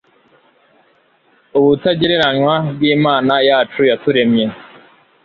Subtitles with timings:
[1.57, 4.45] ubutagereranywa bw imana yacu yaturemye